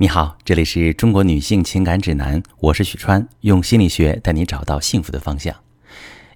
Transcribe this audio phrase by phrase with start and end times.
[0.00, 5.52] 你好，这里是中国女性情感指南，我是许川，用心理学带你找到幸福的方向。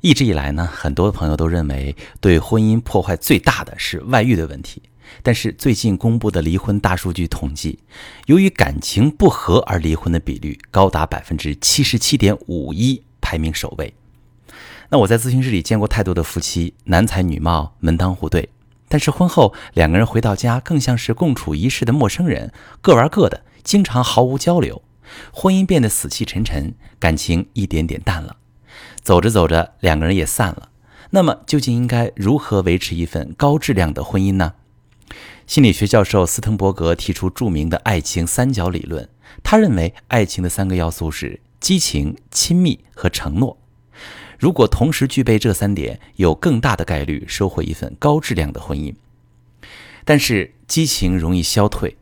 [0.01, 4.83] 一直以来呢，很多朋友都认为对婚姻破坏最大的是外遇的问题。
[5.23, 7.79] 但是最近公布的离婚大数据统计，
[8.27, 13.95] 由于感情不和而离婚的比率高达百分之七十七点五一，排名首位。
[14.89, 18.49] 那我在咨询室里见过太多的夫妻，男才女貌，门当户对，
[18.89, 23.45] 但是婚后两个人回到家，更像是共处一室的陌生人，各玩各的。
[23.63, 24.83] 经常毫无交流，
[25.33, 28.37] 婚姻变得死气沉沉，感情一点点淡了。
[29.03, 30.71] 走着走着，两个人也散了。
[31.11, 34.55] 那么，究竟应该如何维持一份高质量的婚姻呢？
[35.47, 39.09] 心理学教授斯滕伯格提出著名的爱情三角理论。
[39.43, 43.59] 他认为，爱情的三个要素是激情、亲密和承诺。
[44.39, 48.95] 如果同时具备这三点，有更大的概率收获一份高质量的婚姻。
[50.05, 51.97] 但是，激情容易消退。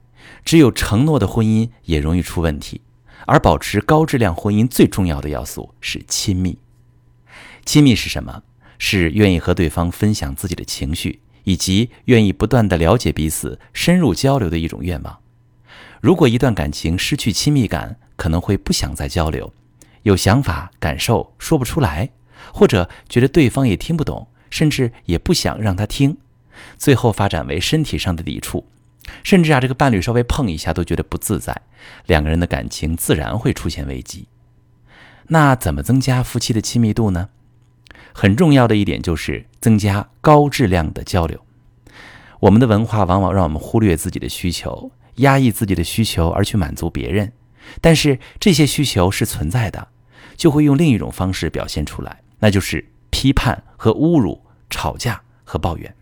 [0.45, 2.81] 只有承诺的婚姻也容易出问题，
[3.27, 6.59] 而保持高质量婚姻最重要的要素是亲密。
[7.65, 8.43] 亲密是什么？
[8.79, 15.19] 是愿意和对方分享自己的情绪，以及愿意不断的了解彼此、深入交流的一种愿望。
[16.01, 19.53] 如果一段感情失去亲密感，可能会不想再交流，
[20.05, 22.11] 有想法、感受说不出来，
[22.55, 26.17] 或者觉得对方也听不懂，甚至也不想让他听，
[26.79, 28.67] 最后发展为身体上的抵触。
[29.23, 31.63] 甚至啊，这个伴侣稍微碰一下都觉得不自在，
[32.07, 34.27] 两个人的感情自然会出现危机。
[35.29, 37.29] 那怎么增加夫妻的亲密度呢？
[38.13, 41.41] 很重要的一点就是增加高质量的交流。
[42.41, 47.33] 我们的文化往往让我们忽略自己的需求，压抑自己的需求而去满足别人，
[47.81, 49.89] 但是这些需求是存在的，
[50.37, 55.95] 就会用另一种方式表现出来，那就是批判和侮辱、吵架和抱怨。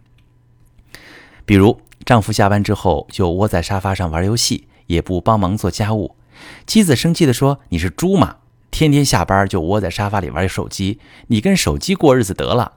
[1.45, 1.81] 比如。
[2.09, 6.17] 丈夫下班之后就窝在沙发上玩游戏，也不帮忙做家务。
[6.67, 8.37] 妻子生气地说：“你是猪吗？
[8.70, 12.73] 天天下班就窝在沙发里玩手机，你跟手机过日子得了。”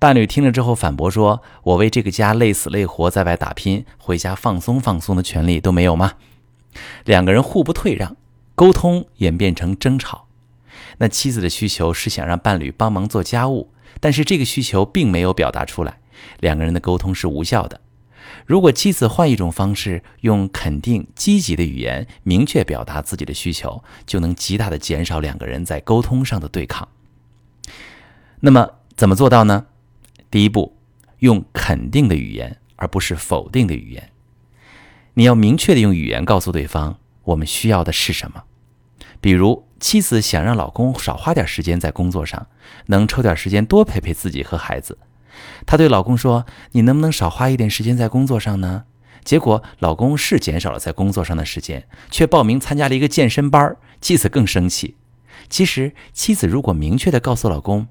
[0.00, 6.14] 伴侣听了之后反驳说：“我为这个家累死累活在外打拼，回家放松放松的权利都没有吗？”
[7.06, 8.16] 两个人互不退让，
[8.56, 10.26] 沟通演变成争吵。
[10.96, 13.70] 那妻子的需求是想让伴侣帮忙做家务，
[14.00, 16.00] 但是这个需求并没有表达出来，
[16.40, 17.82] 两个人的沟通是无效的。
[18.46, 26.88] 如果妻子换一种方式，用肯定、积极的语言明确表达自己的需求，就能极大的减少两个人在沟通上的对抗。
[28.40, 29.66] 那么怎么做到呢？
[30.30, 30.76] 第一步，
[31.18, 34.10] 用肯定的语言，而不是否定的语言。
[35.14, 38.44] 你要明确的用语言告诉对方，我们需要的是什么。
[39.20, 42.46] 比如，妻子想让老公少花点时间在工作上，
[42.86, 44.96] 能抽点时间多陪陪自己和孩子。
[45.66, 48.84] 她对老公说：“你能不能少花一点时间在工作上呢？”
[49.24, 54.96] 结果老公是减少了在工作上的时间，却报名参加了一个健身班妻子更生气。
[55.50, 57.88] 其实，妻子如果明确的告诉老公：“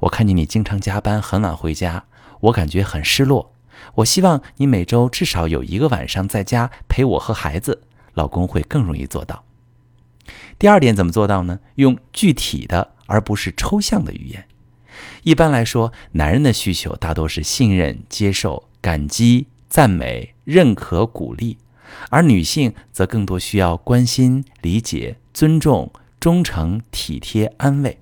[0.00, 2.04] 我看见你经常加班，很晚回家，
[2.40, 3.52] 我感觉很失落。
[3.96, 7.82] 我希望你每周至少有一个晚上在家陪我和孩子。”
[8.14, 9.44] 老公会更容易做到。
[10.58, 11.60] 第二点怎么做到呢？
[11.74, 14.46] 用具体的而不是抽象的语言。
[15.22, 21.58] 一般来说，男人的需求大多是信任、接受、感激、赞美、认可、鼓励，
[22.10, 25.90] 而女性则更多需要关心、理解、尊重、
[26.20, 27.98] 忠诚、体贴、安慰。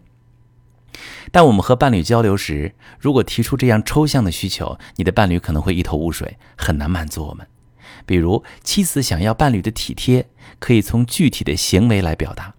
[1.32, 7.46] 但我们和伴侣交流时，如果提出这样抽象的需求，你的伴侣可能会一头雾水，很难满足我们。
[8.06, 10.28] 比如，妻子想要伴侣的体贴，
[10.58, 12.54] 可以从具体的行为来表达：“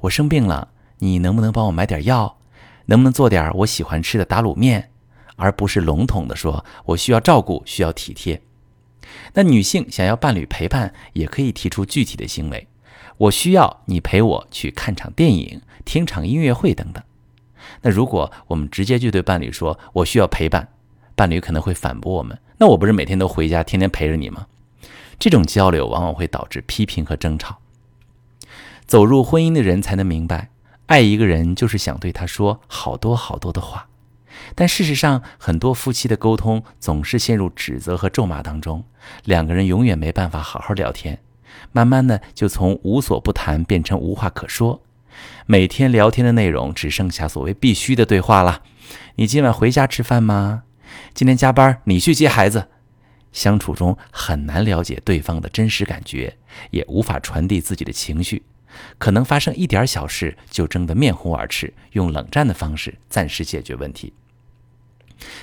[0.00, 2.38] 我生病了，你能不能帮我买点药？”
[2.86, 4.90] 能不能做点我喜欢吃的打卤面，
[5.36, 8.40] 而不是笼统的说“我需要照顾，需要体贴”。
[9.34, 12.66] 那女性想要伴侣陪伴，也可以提出具体的行为
[13.18, 17.02] ：“我需要你陪我去看场电影、听场音乐会等等。”
[17.82, 20.68] 那如果我们直接就对伴侣说“我需要陪伴”，
[21.14, 24.46] 伴侣可能会反驳我们：“那我不是每天都回家，天天陪着你吗？”
[25.18, 27.58] 这种交流往往会导致批评和争吵。
[28.86, 30.50] 走入婚姻的人才能明白。
[30.86, 33.88] 爱一个人就是想对他说好多好多的话，
[34.54, 38.84] 但事实上，很多夫妻的沟通总是陷入指责和咒骂当中，
[39.24, 41.18] 两个人永远没办法好好聊天，
[41.72, 44.82] 慢慢的就从无所不谈变成无话可说，
[45.46, 48.62] 每天聊天的内容只剩下所谓必须的对话了。
[49.14, 50.64] 你今晚回家吃饭吗？
[51.14, 52.68] 今天加班，你去接孩子。
[53.32, 56.36] 相处中很难了解对方的真实感觉，
[56.70, 58.44] 也无法传递自己的情绪。
[58.98, 64.12] 可能发生一点小事就争得面红耳赤，用冷战的方式暂时解决问题。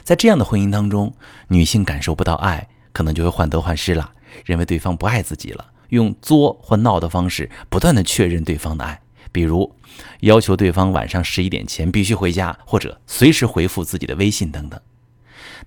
[0.04, 1.14] 在这样的婚姻当中，
[1.48, 4.12] 女性感受不到爱，可能就会患得患失了，
[4.46, 9.02] 认为对方不爱自己了，用作或闹的方式不断的确认对方的爱，
[9.32, 9.74] 比如
[10.20, 14.80] 要求对方晚上十一点前必须回家，或者随时回复自己的微信等等。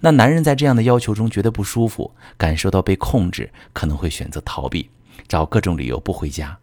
[0.00, 4.90] 那男人在这样的要求中觉得不舒服，感受到被控制，可能会选择逃避，
[5.26, 6.58] 找各种理由不回家。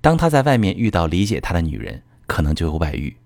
[0.00, 3.16] 当他在外面遇到理解他的女人，可能就有外遇。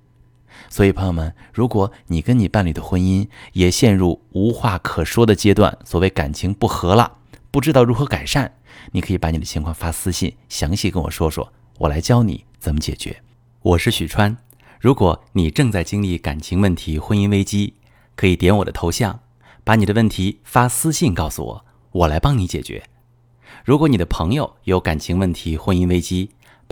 [0.68, 7.18] 所以，朋友们，如果你跟你伴侣的婚姻也陷入无话可说的阶段，所谓感情不和了，
[7.50, 8.52] 不知道如何改善，
[8.92, 13.22] 你可以把你的情况发私信，详细跟我说说，我来教你怎么解决。
[13.62, 14.36] 我是许川，
[14.80, 17.74] 如果你正在经历感情问题、婚姻危机，
[18.16, 19.20] 可以点我的头像，
[19.64, 22.84] 把你的问题发私信告诉我，我来帮你解决。
[23.64, 26.30] 如果你的朋友有感情问题、婚姻危机，